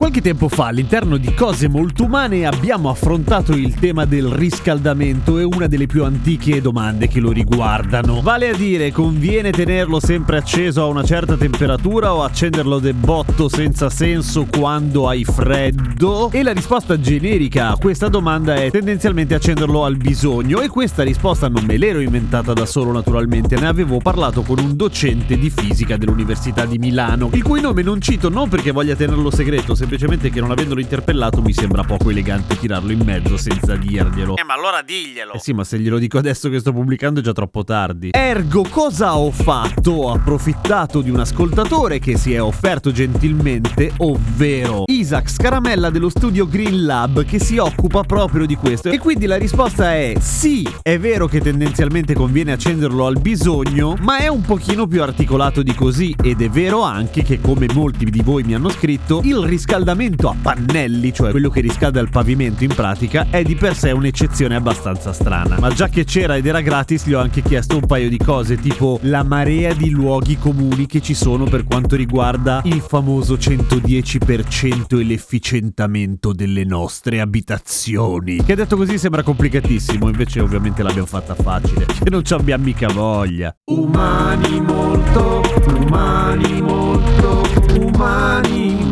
[0.00, 5.42] Qualche tempo fa all'interno di Cose Molto Umane abbiamo affrontato il tema del riscaldamento e
[5.42, 8.22] una delle più antiche domande che lo riguardano.
[8.22, 13.50] Vale a dire, conviene tenerlo sempre acceso a una certa temperatura o accenderlo de botto
[13.50, 16.30] senza senso quando hai freddo?
[16.32, 21.46] E la risposta generica a questa domanda è tendenzialmente accenderlo al bisogno e questa risposta
[21.48, 25.98] non me l'ero inventata da solo naturalmente, ne avevo parlato con un docente di fisica
[25.98, 30.38] dell'Università di Milano, il cui nome non cito non perché voglia tenerlo segreto, semplicemente che
[30.38, 34.36] non avendolo interpellato mi sembra poco elegante tirarlo in mezzo senza dirglielo.
[34.36, 35.32] Eh, ma allora diglielo.
[35.32, 38.10] Eh sì, ma se glielo dico adesso che sto pubblicando è già troppo tardi.
[38.12, 39.90] Ergo, cosa ho fatto?
[39.90, 46.46] Ho approfittato di un ascoltatore che si è offerto gentilmente, ovvero Isaac Scaramella dello studio
[46.46, 48.90] Green Lab che si occupa proprio di questo.
[48.90, 54.18] E quindi la risposta è sì, è vero che tendenzialmente conviene accenderlo al bisogno, ma
[54.18, 58.22] è un pochino più articolato di così ed è vero anche che come molti di
[58.22, 62.64] voi mi hanno scritto, il riscaldamento riscaldamento a pannelli, cioè quello che riscalda il pavimento
[62.64, 65.58] in pratica, è di per sé un'eccezione abbastanza strana.
[65.58, 68.56] Ma già che c'era ed era gratis, gli ho anche chiesto un paio di cose,
[68.56, 74.98] tipo la marea di luoghi comuni che ci sono per quanto riguarda il famoso 110%
[74.98, 78.44] e l'efficientamento delle nostre abitazioni.
[78.44, 82.88] Che detto così sembra complicatissimo, invece ovviamente l'abbiamo fatta facile, che non ci abbiamo mica
[82.88, 83.54] voglia.
[83.64, 87.42] Umani molto, umani molto,
[87.78, 88.89] umani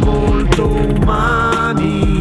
[0.59, 2.18] molto umani.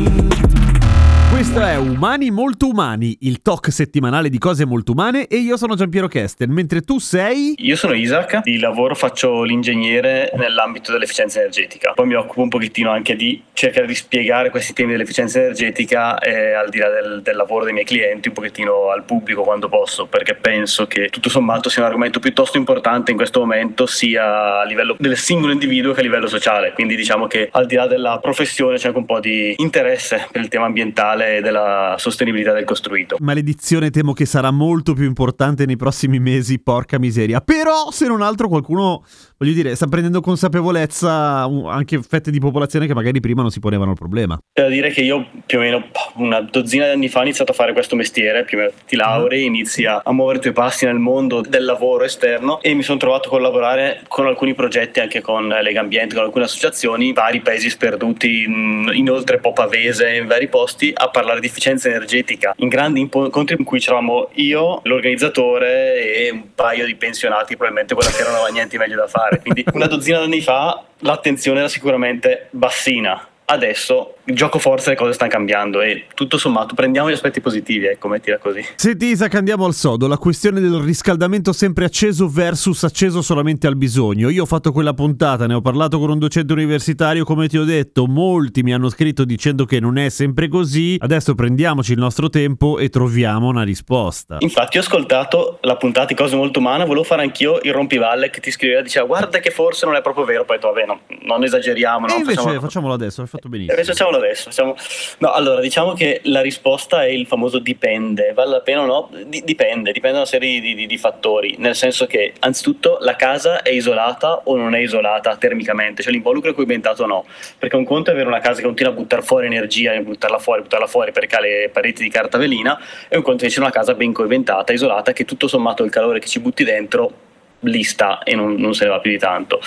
[1.97, 6.51] Umani Molto Umani, il talk settimanale di cose molto umane e io sono Giampiero Kesten,
[6.51, 7.55] mentre tu sei...
[7.57, 12.91] Io sono Isaac, di lavoro faccio l'ingegnere nell'ambito dell'efficienza energetica, poi mi occupo un pochettino
[12.91, 17.35] anche di cercare di spiegare questi temi dell'efficienza energetica eh, al di là del, del,
[17.35, 21.67] lavoro dei miei clienti, un pochettino al pubblico quando posso, perché penso che tutto sommato
[21.67, 26.01] sia un argomento piuttosto importante in questo momento sia a livello del singolo individuo che
[26.01, 29.19] a livello sociale, quindi diciamo che al di là della professione c'è anche un po'
[29.19, 33.17] di interesse per il tema ambientale e della sostenibilità del costruito.
[33.19, 37.41] Maledizione temo che sarà molto più importante nei prossimi mesi, porca miseria.
[37.41, 39.03] Però se non altro qualcuno,
[39.37, 43.91] voglio dire, sta prendendo consapevolezza anche fette di popolazione che magari prima non si ponevano
[43.91, 44.37] il problema.
[44.51, 47.51] C'è da dire che io più o meno una dozzina di anni fa ho iniziato
[47.51, 50.85] a fare questo mestiere, più o meno ti laurei, inizi a muovere i tuoi passi
[50.85, 55.21] nel mondo del lavoro esterno e mi sono trovato a collaborare con alcuni progetti anche
[55.21, 60.47] con Lega Ambiente, con alcune associazioni, vari paesi sperduti in, in oltre Popavese, in vari
[60.47, 66.29] posti, a parlare di efficienza energetica in grandi incontri in cui c'eravamo io, l'organizzatore e
[66.29, 69.39] un paio di pensionati, probabilmente quella sera non aveva niente meglio da fare.
[69.39, 73.27] Quindi una dozzina di anni fa l'attenzione era sicuramente bassina.
[73.45, 78.07] Adesso gioco forza le cose stanno cambiando e tutto sommato prendiamo gli aspetti positivi, ecco,
[78.07, 78.63] mettila così.
[78.75, 83.75] Senti Isaac, andiamo al sodo, la questione del riscaldamento sempre acceso versus acceso solamente al
[83.75, 84.29] bisogno.
[84.29, 87.63] Io ho fatto quella puntata, ne ho parlato con un docente universitario, come ti ho
[87.63, 92.29] detto, molti mi hanno scritto dicendo che non è sempre così, adesso prendiamoci il nostro
[92.29, 94.37] tempo e troviamo una risposta.
[94.39, 98.39] Infatti ho ascoltato la puntata di Cose Molto Umane, volevo fare anch'io il rompivalle che
[98.39, 100.99] ti scriveva, diceva guarda che forse non è proprio vero, poi ho detto vabbè no,
[101.23, 102.07] non esageriamo.
[102.07, 102.59] E no, invece facciamo...
[102.59, 103.77] facciamolo adesso, hai fatto benissimo.
[103.77, 104.49] Invece facciamolo adesso.
[104.49, 104.75] Facciamo...
[105.19, 108.33] No, allora, diciamo che la risposta è il famoso dipende.
[108.33, 109.09] Vale la pena o no?
[109.11, 111.55] D- dipende, dipende da una serie di, di, di, fattori.
[111.57, 116.51] Nel senso che, anzitutto, la casa è isolata o non è isolata termicamente, cioè l'involucro
[116.51, 117.25] è coibentato o no.
[117.57, 120.61] Perché un conto è avere una casa che continua a buttare fuori energia, buttarla fuori,
[120.61, 123.93] buttarla fuori perché ha le pareti di carta velina, e un conto invece una casa
[123.93, 127.25] ben coibentata, isolata, che tutto sommato il calore che ci butti dentro
[127.61, 129.61] lì sta e non, non, se ne va più di tanto.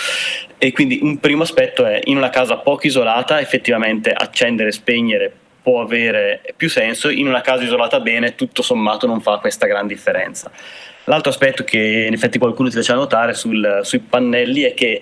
[0.59, 5.33] E quindi un primo aspetto è in una casa poco isolata effettivamente accendere e spegnere
[5.63, 9.87] può avere più senso, in una casa isolata bene tutto sommato non fa questa gran
[9.87, 10.51] differenza.
[11.05, 15.01] L'altro aspetto che in effetti qualcuno ti faceva notare sul, sui pannelli è che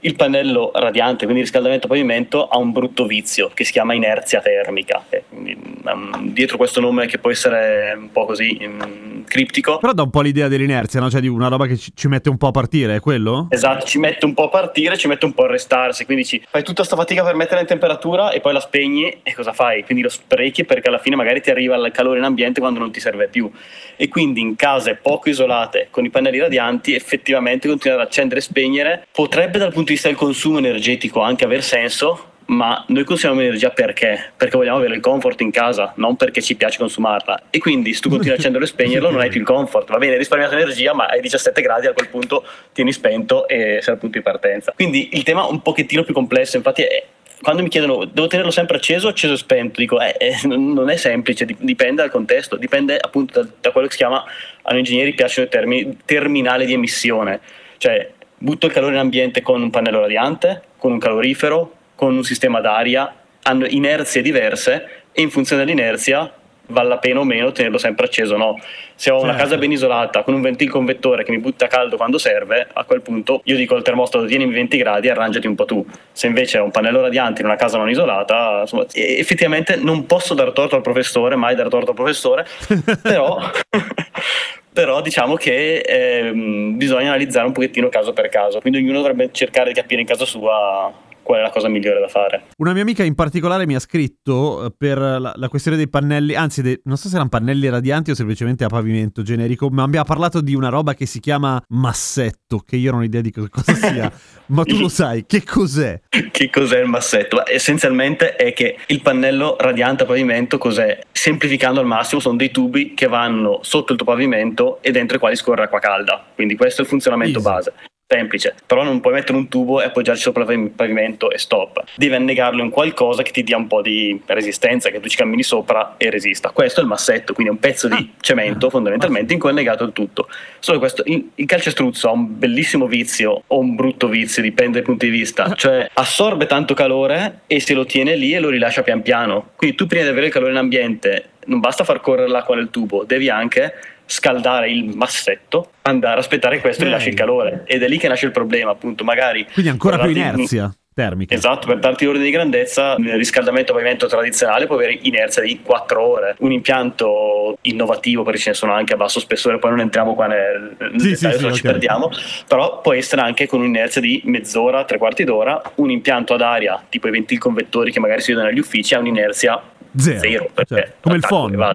[0.00, 5.04] il pannello radiante, quindi riscaldamento pavimento, ha un brutto vizio che si chiama inerzia termica.
[5.28, 9.78] Quindi, um, dietro questo nome che può essere un po' così um, criptico.
[9.78, 11.10] Però dà un po' l'idea dell'inerzia, no?
[11.10, 13.48] Cioè di una roba che ci, ci mette un po' a partire, è quello?
[13.50, 16.42] Esatto, ci mette un po' a partire, ci mette un po' a restarsi, quindi ci
[16.48, 19.84] fai tutta questa fatica per metterla in temperatura e poi la spegni e cosa fai?
[19.84, 22.90] Quindi lo sprechi perché alla fine magari ti arriva il calore in ambiente quando non
[22.90, 23.50] ti serve più.
[23.96, 28.42] E quindi in case poco isolate con i pannelli radianti effettivamente continuare ad accendere e
[28.42, 33.40] spegnere potrebbe dal punto di vista del consumo energetico anche aver senso, ma noi consumiamo
[33.40, 34.32] energia perché?
[34.36, 37.44] Perché vogliamo avere il comfort in casa, non perché ci piace consumarla.
[37.50, 39.88] E quindi se tu continui a accenderlo e spegnerlo non hai più il comfort.
[39.90, 43.94] Va bene, risparmiato energia, ma ai 17 gradi a quel punto tieni spento e sei
[43.94, 44.72] al punto di partenza.
[44.74, 47.04] Quindi il tema è un pochettino più complesso, infatti è,
[47.42, 50.88] quando mi chiedono devo tenerlo sempre acceso o acceso e spento, dico eh, eh, non
[50.88, 54.24] è semplice, dipende dal contesto, dipende appunto da, da quello che si chiama,
[54.62, 57.40] a noi ingegneri piacciono i termini terminale di emissione,
[57.78, 62.22] cioè butto il calore in ambiente con un pannello radiante, con un calorifero, con un
[62.22, 63.12] sistema d'aria,
[63.42, 66.32] hanno inerzie diverse e in funzione dell'inerzia
[66.68, 68.58] vale la pena o meno tenerlo sempre acceso no.
[68.94, 69.42] Se ho una certo.
[69.42, 73.02] casa ben isolata con un ventil convettore che mi butta caldo quando serve, a quel
[73.02, 75.84] punto io dico al termostato tienimi 20 gradi e arrangiati un po' tu.
[76.12, 80.34] Se invece ho un pannello radiante in una casa non isolata, insomma, effettivamente non posso
[80.34, 82.46] dar torto al professore, mai dar torto al professore,
[83.02, 83.38] però
[84.72, 86.32] però diciamo che eh,
[86.74, 90.26] bisogna analizzare un pochettino caso per caso, quindi ognuno dovrebbe cercare di capire in casa
[90.26, 90.92] sua
[91.26, 92.44] qual è la cosa migliore da fare.
[92.58, 96.34] Una mia amica in particolare mi ha scritto eh, per la, la questione dei pannelli,
[96.34, 100.06] anzi de, non so se erano pannelli radianti o semplicemente a pavimento generico, ma abbiamo
[100.06, 103.74] parlato di una roba che si chiama massetto, che io non ho idea di cosa
[103.74, 104.10] sia,
[104.46, 106.00] ma tu lo sai, che cos'è?
[106.30, 107.44] che cos'è il massetto?
[107.44, 111.00] essenzialmente è che il pannello radiante a pavimento cos'è?
[111.10, 115.20] Semplificando al massimo sono dei tubi che vanno sotto il tuo pavimento e dentro i
[115.20, 117.50] quali scorre acqua calda, quindi questo è il funzionamento Easy.
[117.50, 117.72] base
[118.08, 121.82] semplice, però non puoi mettere un tubo e appoggiarci sopra il pavimento e stop.
[121.96, 125.42] Devi annegarlo in qualcosa che ti dia un po' di resistenza, che tu ci cammini
[125.42, 126.50] sopra e resista.
[126.50, 128.20] Questo è il massetto, quindi è un pezzo di ah.
[128.20, 130.28] cemento fondamentalmente in cui è annegato il tutto.
[130.60, 134.82] Solo questo, il, il calcestruzzo ha un bellissimo vizio o un brutto vizio, dipende dai
[134.82, 138.82] punti di vista, cioè assorbe tanto calore e se lo tiene lì e lo rilascia
[138.82, 139.50] pian piano.
[139.56, 142.70] Quindi tu prima di avere il calore in ambiente non basta far correre l'acqua nel
[142.70, 143.72] tubo, devi anche
[144.06, 147.64] scaldare il massetto, andare a aspettare questo e rilascia il calore.
[147.66, 149.04] Ed è lì che nasce il problema, appunto.
[149.04, 149.46] Magari.
[149.52, 150.72] Quindi ancora più inerzia.
[150.96, 151.34] Termica.
[151.34, 155.60] Esatto, per darti ordine di grandezza, il riscaldamento a pavimento tradizionale può avere inerzia di
[155.62, 156.36] 4 ore.
[156.38, 160.26] Un impianto innovativo, perché ce ne sono anche a basso spessore, poi non entriamo qua
[160.26, 161.72] nel, nel sì, dettaglio, sì, sì, ci okay.
[161.72, 162.10] perdiamo,
[162.48, 165.60] però può essere anche con un'inerzia di mezz'ora, tre quarti d'ora.
[165.74, 168.98] Un impianto ad aria, tipo i ventil convettori che magari si vedono negli uffici, ha
[168.98, 169.62] un'inerzia
[169.98, 171.72] zero, zero cioè, come il phon.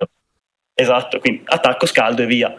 [0.74, 2.56] Esatto, quindi attacco, scaldo e via.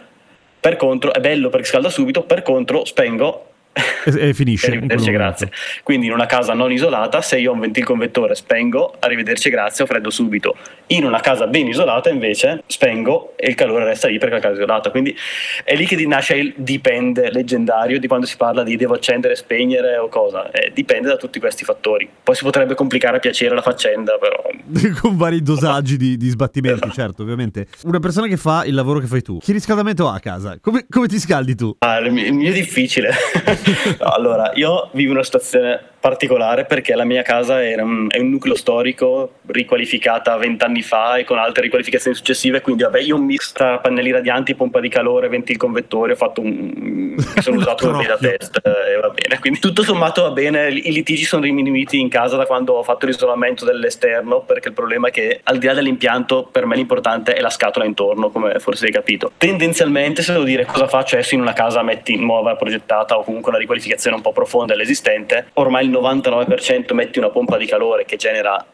[0.60, 4.68] Per contro, è bello perché scalda subito, per contro spengo e, e finisce.
[4.70, 5.50] arrivederci, grazie.
[5.82, 9.84] Quindi in una casa non isolata, se io ho un ventil convettore spengo, arrivederci, grazie,
[9.84, 10.56] ho freddo subito.
[10.88, 14.54] In una casa ben isolata invece spengo e il calore resta lì perché la casa
[14.54, 14.90] è isolata.
[14.90, 15.16] Quindi
[15.64, 19.96] è lì che nasce il dipende leggendario di quando si parla di devo accendere, spegnere
[19.96, 20.50] o cosa.
[20.50, 22.08] Eh, dipende da tutti questi fattori.
[22.22, 24.42] Poi si potrebbe complicare a piacere la faccenda, però.
[25.00, 26.92] Con vari dosaggi di, di sbattimenti, esatto.
[26.92, 27.66] certo, ovviamente.
[27.84, 30.58] Una persona che fa il lavoro che fai tu, che riscaldamento ha a casa?
[30.60, 31.74] Come, come ti scaldi tu?
[31.78, 33.10] Ah, il mio è difficile.
[33.98, 39.34] allora, io vivo una situazione particolare perché la mia casa un, è un nucleo storico
[39.46, 44.10] riqualificata vent'anni fa e con altre riqualificazioni successive, quindi vabbè io un mix tra pannelli
[44.10, 46.72] radianti, pompa di calore, ventil convettori, ho fatto un...
[46.74, 50.92] mi sono usato un da test e va bene, quindi tutto sommato va bene, i
[50.92, 55.10] litigi sono diminuiti in casa da quando ho fatto l'isolamento dell'esterno perché il problema è
[55.12, 58.92] che al di là dell'impianto per me l'importante è la scatola intorno, come forse hai
[58.92, 59.30] capito.
[59.36, 63.50] Tendenzialmente se devo dire cosa faccio adesso in una casa metti nuova, progettata o comunque
[63.50, 68.16] una riqualificazione un po' profonda dell'esistente, ormai il 99% metti una pompa di calore che
[68.16, 68.64] genera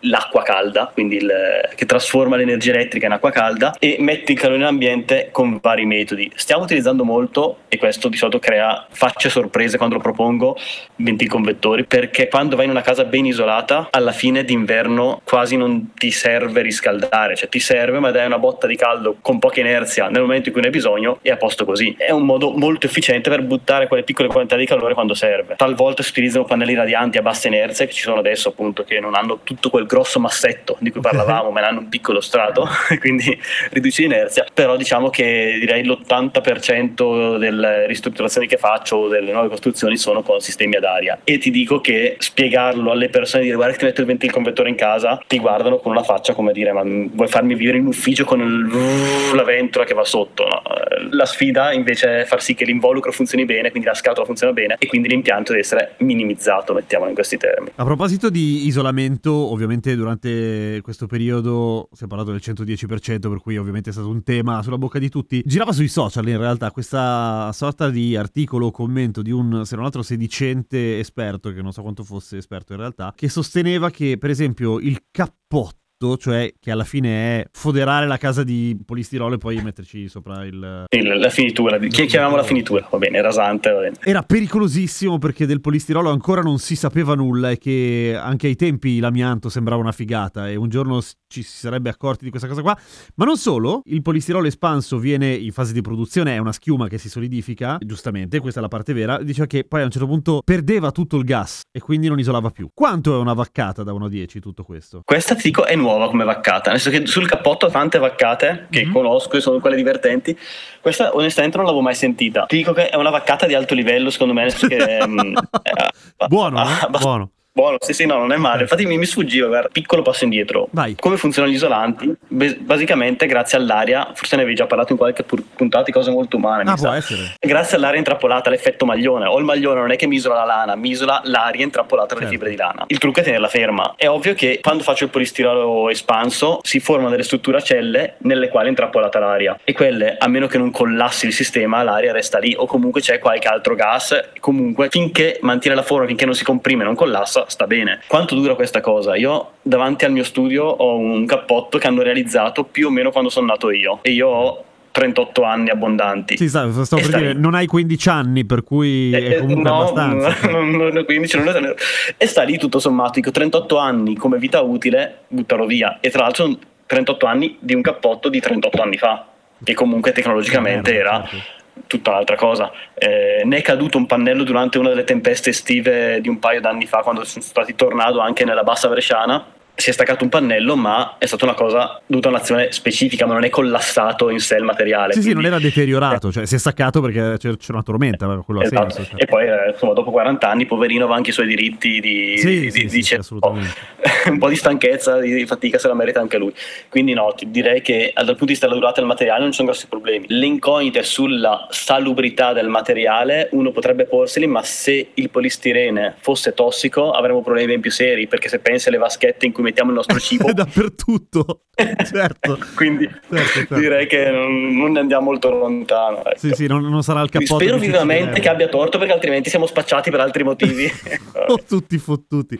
[0.00, 1.32] l'acqua calda, quindi il,
[1.74, 5.86] che trasforma l'energia elettrica in acqua calda e metti il calore in ambiente con vari
[5.86, 6.30] metodi.
[6.34, 10.56] Stiamo utilizzando molto, e questo di solito crea facce sorprese quando lo propongo,
[10.96, 15.92] ventil convettori, perché quando vai in una casa ben isolata, alla fine d'inverno quasi non
[15.94, 20.08] ti serve riscaldare, cioè ti serve ma dai una botta di caldo con poca inerzia
[20.08, 21.94] nel momento in cui ne hai bisogno e a posto così.
[21.96, 25.56] È un modo molto efficiente per buttare quelle piccole quantità di calore quando serve.
[25.56, 29.14] Talvolta si utilizzano pannelli radianti a bassa inerzia che ci sono adesso appunto che non
[29.14, 32.66] hanno tutto quel grosso massetto di cui parlavamo ma ne hanno un piccolo strato
[32.98, 33.38] quindi
[33.70, 40.22] riduce l'inerzia però diciamo che direi l'80% delle ristrutturazioni che faccio delle nuove costruzioni sono
[40.22, 43.84] con sistemi ad aria e ti dico che spiegarlo alle persone dire guarda che ti
[43.84, 47.28] metto il ventil convettore in casa ti guardano con una faccia come dire ma vuoi
[47.28, 50.62] farmi vivere in ufficio con il, la ventola che va sotto no?
[51.10, 54.76] la sfida invece è far sì che l'involucro funzioni bene quindi la scatola funziona bene
[54.78, 57.72] e quindi l'impianto deve essere minimizzato isolamizzato, mettiamolo in questi termini.
[57.74, 63.58] A proposito di isolamento, ovviamente durante questo periodo si è parlato del 110%, per cui
[63.58, 65.42] ovviamente è stato un tema sulla bocca di tutti.
[65.44, 69.84] Girava sui social in realtà questa sorta di articolo o commento di un, se non
[69.84, 74.30] altro, sedicente esperto, che non so quanto fosse esperto in realtà, che sosteneva che per
[74.30, 75.76] esempio il cappotto
[76.18, 80.84] cioè che alla fine è foderare la casa di polistirolo e poi metterci sopra il...
[80.88, 83.96] la finitura, chiamiamo la finitura, va bene, rasante, va bene.
[84.00, 89.00] Era pericolosissimo perché del polistirolo ancora non si sapeva nulla e che anche ai tempi
[89.00, 92.78] l'amianto sembrava una figata e un giorno ci si sarebbe accorti di questa cosa qua.
[93.16, 96.98] Ma non solo, il polistirolo espanso viene in fase di produzione, è una schiuma che
[96.98, 100.42] si solidifica, giustamente, questa è la parte vera, diceva che poi a un certo punto
[100.44, 102.70] perdeva tutto il gas e quindi non isolava più.
[102.72, 105.02] Quanto è una vaccata da 1 a 10 tutto questo?
[105.04, 107.98] Questa ti dico è nuova nuova come vaccata, nel senso che sul cappotto ho tante
[107.98, 108.92] vaccate che mm-hmm.
[108.92, 110.38] conosco e sono quelle divertenti.
[110.80, 112.44] Questa onestamente non l'avevo mai sentita.
[112.46, 114.46] Ti dico che è una vaccata di alto livello, secondo me.
[114.52, 115.32] Che, um,
[116.28, 116.88] buono, eh?
[116.90, 117.30] buono.
[117.58, 118.62] Buono, sì, sì, no, non è male.
[118.62, 120.68] Infatti mi, mi sfuggiva, guarda, piccolo passo indietro.
[120.70, 120.94] Vai.
[120.94, 122.14] Come funzionano gli isolanti?
[122.28, 126.36] Beh, basicamente, grazie all'aria, forse ne avevi già parlato in qualche puntata di cose molto
[126.36, 126.62] umane.
[126.70, 126.94] Ah, può sa.
[126.94, 127.34] essere.
[127.40, 129.26] Grazie all'aria intrappolata, l'effetto maglione.
[129.26, 132.26] O il maglione non è che mi isola la lana, mi isola l'aria intrappolata dalle
[132.28, 132.34] certo.
[132.36, 132.84] fibre di lana.
[132.86, 133.94] Il trucco è tenerla ferma.
[133.96, 138.50] È ovvio che quando faccio il polistirolo espanso si formano delle strutture a celle nelle
[138.50, 139.58] quali è intrappolata l'aria.
[139.64, 142.54] E quelle, a meno che non collassi il sistema, l'aria resta lì.
[142.56, 144.28] O comunque c'è qualche altro gas.
[144.38, 148.00] Comunque, finché mantiene la forma, finché non si comprime, non collassa, sta bene.
[148.06, 149.16] Quanto dura questa cosa?
[149.16, 153.30] Io davanti al mio studio ho un cappotto che hanno realizzato più o meno quando
[153.30, 156.36] sono nato io e io ho 38 anni abbondanti.
[156.36, 160.48] Sì, stavo per dire, non hai 15 anni, per cui è eh, comunque no, abbastanza.
[160.50, 161.74] Non, non, 15, non è...
[162.16, 165.98] E sta lì tutto sommato, dico 38 anni come vita utile, buttarlo via.
[166.00, 169.26] E tra l'altro sono 38 anni di un cappotto di 38 anni fa,
[169.62, 171.24] che comunque tecnologicamente era...
[171.28, 171.56] Certo
[171.86, 172.70] tutta un'altra cosa.
[172.94, 176.86] Eh, ne è caduto un pannello durante una delle tempeste estive di un paio d'anni
[176.86, 181.14] fa, quando sono stati tornado anche nella bassa bresciana si è staccato un pannello, ma
[181.18, 184.64] è stata una cosa dovuta a un'azione specifica, ma non è collassato in sé il
[184.64, 185.12] materiale.
[185.12, 185.36] Sì, quindi...
[185.40, 188.82] sì, non era deteriorato, cioè si è staccato perché c'era una tormenta, quello esatto.
[188.82, 189.10] ha senso.
[189.10, 189.22] Cioè.
[189.22, 192.34] E poi, eh, insomma, dopo 40 anni, poverino aveva anche i suoi diritti di...
[192.38, 193.72] Sì, di, sì, di, sì, assolutamente.
[194.26, 196.52] un po' di stanchezza, di fatica se la merita anche lui.
[196.88, 199.58] Quindi no, ti direi che dal punto di vista della durata del materiale non ci
[199.58, 200.26] sono grossi problemi.
[200.28, 207.12] Le incognite sulla salubrità del materiale, uno potrebbe porseli, ma se il polistirene fosse tossico
[207.12, 210.18] avremmo problemi ben più seri, perché se pensi alle vaschette in cui mettiamo il nostro
[210.18, 210.52] cibo.
[210.52, 211.62] dappertutto,
[212.10, 212.58] certo.
[212.74, 213.74] Quindi certo, certo.
[213.76, 216.24] direi che non, non, ne andiamo molto lontano.
[216.24, 216.38] Ecco.
[216.38, 217.62] Sì, sì, non, non, sarà il cappotto.
[217.62, 220.90] Spero vivamente che abbia torto perché altrimenti siamo spacciati per altri motivi.
[221.46, 222.58] oh, tutti fottuti.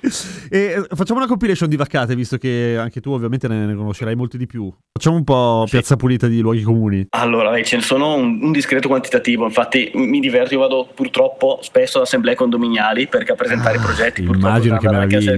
[0.50, 4.14] E eh, facciamo una compilation di vaccate, visto che anche tu ovviamente ne, ne conoscerai
[4.14, 4.72] molti di più.
[4.92, 5.72] Facciamo un po' sì.
[5.72, 7.06] piazza pulita di luoghi comuni.
[7.10, 11.98] Allora, ce ne sono un, un, discreto quantitativo, infatti mi diverto, io vado purtroppo spesso
[11.98, 14.22] ad assemblee condominiali perché a presentare ah, i progetti.
[14.22, 15.36] Immagino che meraviglia.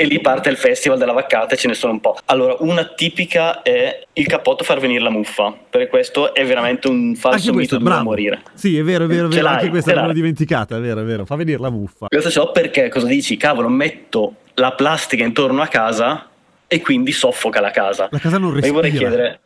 [0.00, 2.16] E lì parte il festival della vaccata e ce ne sono un po'.
[2.26, 7.16] Allora, una tipica è il cappotto far venire la muffa, perché questo è veramente un
[7.16, 8.42] falso mito da morire.
[8.54, 9.48] Sì, è vero, è vero, è vero.
[9.48, 12.06] anche questa l'ho dimenticata, è vero, è vero, fa venire la muffa.
[12.06, 13.36] Questo so perché, cosa dici?
[13.36, 16.28] Cavolo, metto la plastica intorno a casa
[16.68, 18.06] e quindi soffoca la casa.
[18.12, 18.68] La casa non respira.
[18.68, 19.40] E vorrei chiedere...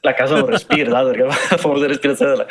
[0.00, 2.44] La casa non respira, perché la famosa respirazione.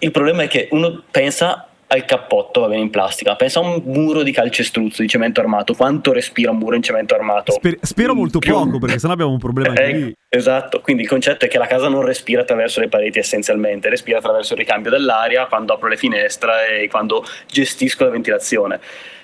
[0.00, 3.36] Il problema è che uno pensa al cappotto va bene in plastica.
[3.36, 5.74] Pensa a un muro di calcestruzzo di cemento armato.
[5.74, 7.52] Quanto respira un muro in cemento armato?
[7.52, 8.52] Sper- spero molto Più...
[8.52, 10.14] poco, perché sennò abbiamo un problema eh, lì.
[10.28, 14.18] Esatto, quindi il concetto è che la casa non respira attraverso le pareti essenzialmente, respira
[14.18, 18.80] attraverso il ricambio dell'aria quando apro le finestre e quando gestisco la ventilazione.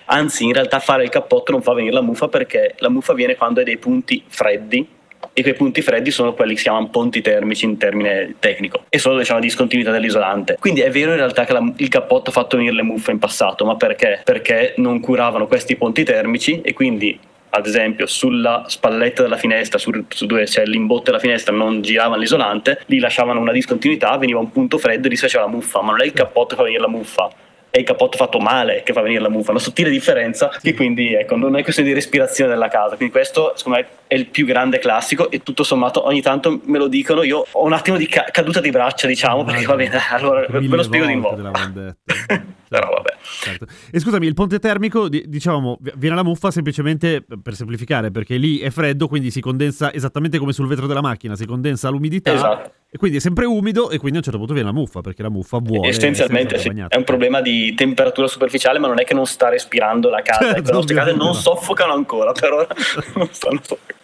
[0.06, 3.36] Anzi, in realtà fare il cappotto non fa venire la muffa perché la muffa viene
[3.36, 4.98] quando hai dei punti freddi
[5.32, 8.98] e quei punti freddi sono quelli che si chiamano ponti termici in termine tecnico e
[8.98, 10.56] sono diciamo, la discontinuità dell'isolante.
[10.58, 13.18] Quindi è vero in realtà che la, il cappotto ha fatto venire le muffe in
[13.18, 14.20] passato, ma perché?
[14.24, 17.18] Perché non curavano questi ponti termici e quindi
[17.50, 22.20] ad esempio sulla spalletta della finestra, su, su dove c'è l'imbotto della finestra, non giravano
[22.20, 25.82] l'isolante, lì lasciavano una discontinuità, veniva un punto freddo e lì si faceva la muffa,
[25.82, 27.28] ma non è il cappotto che fa venire la muffa,
[27.70, 31.14] è il cappotto fatto male che fa venire la muffa, una sottile differenza che quindi
[31.14, 34.44] ecco, non è questione di respirazione della casa, quindi questo secondo me è il più
[34.44, 38.06] grande classico e tutto sommato ogni tanto me lo dicono, io ho un attimo di
[38.06, 41.36] ca- caduta di braccia diciamo, perché va bene, allora ve lo spiego di nuovo.
[42.70, 43.16] Però vabbè.
[43.20, 43.66] Certo.
[43.90, 48.70] E scusami, il ponte termico, diciamo, viene la muffa semplicemente per semplificare, perché lì è
[48.70, 52.72] freddo, quindi si condensa esattamente come sul vetro della macchina, si condensa l'umidità esatto.
[52.88, 55.20] e quindi è sempre umido e quindi a un certo punto viene la muffa, perché
[55.22, 59.14] la muffa vuole Essenzialmente sì, è un problema di temperatura superficiale, ma non è che
[59.14, 61.32] non sta respirando la casa, certo, le nostre case non no.
[61.32, 62.68] soffocano ancora, per ora
[63.16, 63.98] non stanno soffocando.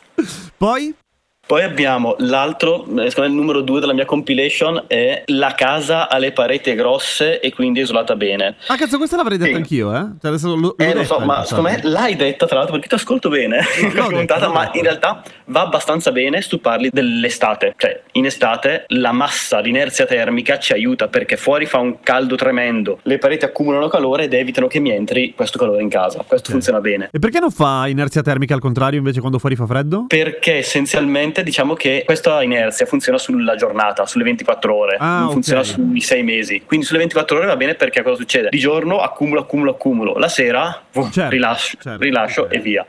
[0.57, 0.93] Poi?
[1.47, 6.09] Poi abbiamo l'altro, eh, secondo me il numero due della mia compilation è la casa
[6.09, 8.57] ha le pareti grosse e quindi isolata bene.
[8.67, 9.57] Ah cazzo, questa l'avrei detta Sì.
[9.57, 10.01] anch'io, eh?
[10.21, 11.47] Cioè, adesso lo, Eh, lo so, ma passato.
[11.63, 15.23] secondo me l'hai detta tra l'altro perché ti ascolto bene questa puntata, ma in realtà
[15.47, 17.75] va abbastanza bene se tu parli dell'estate.
[17.77, 22.99] Cioè, in estate la massa, l'inerzia termica ci aiuta perché fuori fa un caldo tremendo,
[23.03, 26.25] le pareti accumulano calore ed evitano che mi entri questo calore in casa.
[26.27, 26.53] Questo Ok.
[26.55, 27.09] funziona bene.
[27.13, 30.07] E perché non fa inerzia termica al contrario invece quando fuori fa freddo?
[30.09, 35.63] Perché essenzialmente diciamo che questa inerzia funziona sulla giornata, sulle 24 ore, Ah, non funziona
[35.63, 36.63] sui 6 mesi.
[36.67, 38.49] Quindi sulle 24 ore va bene perché cosa succede?
[38.51, 42.55] Di giorno accumulo, accumulo, accumulo, la sera Certo, rilascio, certo, rilascio ok.
[42.55, 42.87] e via.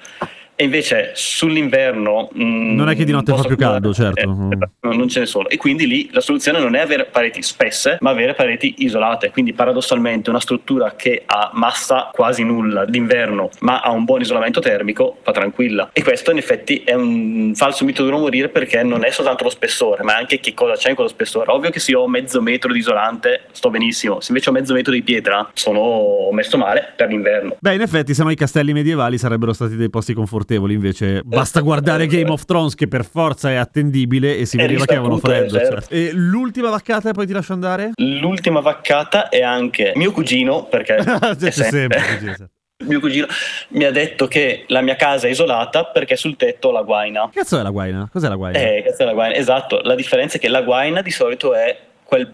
[0.59, 2.29] E invece sull'inverno...
[2.35, 4.21] mm, Non è che di notte fa più caldo, certo.
[4.21, 5.47] eh, no, non ce ne sono.
[5.49, 9.29] E quindi lì la soluzione non è avere pareti spesse, ma avere pareti isolate.
[9.29, 14.59] Quindi paradossalmente una struttura che ha massa quasi nulla d'inverno, ma ha un buon isolamento
[14.59, 15.91] termico, va tranquilla.
[15.93, 19.51] E questo in effetti è un falso mito duro morire perché non è soltanto lo
[19.51, 21.51] spessore, ma anche che cosa c'è in quello spessore.
[21.51, 24.73] Ovvio che se io ho mezzo metro di isolante sto benissimo, se invece ho mezzo
[24.73, 27.57] metro di pietra sono messo male per l'inverno.
[27.59, 30.13] Beh, in effetti, se no i castelli medievali sarebbero stati dei posti
[30.47, 30.73] confortevoli.
[30.73, 34.93] Invece, basta guardare Game of Thrones, che per forza è attendibile, e si vedeva che
[34.95, 35.59] avevano freddo.
[35.59, 35.93] eh, certo.
[35.93, 37.91] E l'ultima vaccata, e poi ti lascio andare?
[37.95, 40.95] L'ultima vaccata è anche mio cugino, perché
[41.37, 42.49] C'è sempre- sempre.
[42.85, 43.25] mio cugino
[43.69, 47.29] mi ha detto che la mia casa è isolata perché sul tetto ho la guaina.
[47.33, 48.07] Cazzo è la guaina?
[48.11, 48.59] Cos'è la guaina?
[48.59, 49.35] Eh, cazzo è la guaina.
[49.35, 52.31] Esatto, la differenza è che la guaina di solito è quel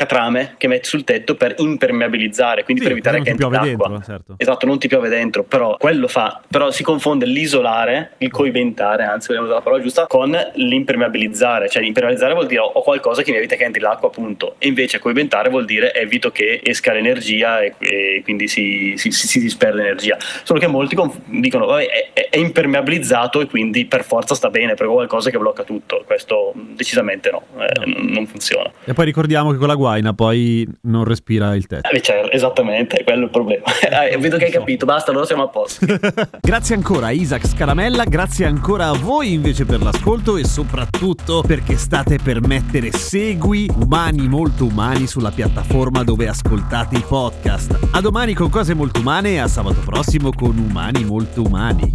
[0.00, 3.88] catrame che metti sul tetto per impermeabilizzare, quindi Sì, per evitare che entri l'acqua.
[3.88, 4.34] dentro, certo.
[4.38, 9.26] Esatto, non ti piove dentro, però quello fa, però si confonde l'isolare, il coibentare, anzi
[9.28, 13.36] vogliamo usare la parola giusta, con l'impermeabilizzare, cioè l'impermeabilizzare vuol dire ho qualcosa che mi
[13.36, 17.74] evita che entri l'acqua appunto, e invece coibentare vuol dire evito che esca l'energia e,
[17.78, 20.16] e quindi si, si, si- si disperde energia.
[20.42, 24.74] Solo che molti conf- dicono vabbè è, è- impermeabilizzato e quindi per forza sta bene,
[24.74, 27.94] perché è qualcosa che blocca tutto, questo decisamente no, eh, No.
[27.98, 28.70] non- funziona.
[28.84, 31.88] E poi ricordiamo che con la guaina poi non respira il tetto.
[31.90, 33.64] Eh, certo, esattamente, è quello il problema.
[33.90, 35.84] Eh, vedo che hai capito, basta, allora siamo a posto.
[36.40, 41.76] grazie ancora a Isaac Scaramella, grazie ancora a voi invece per l'ascolto e soprattutto perché
[41.76, 47.88] state per mettere segui umani molto umani sulla piattaforma dove ascoltate i podcast.
[47.90, 51.90] A domani con cose molto umane e a sabato prossimo con umani molto umani.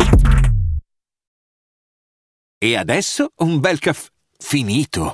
[2.57, 5.13] E adesso un bel caffè finito.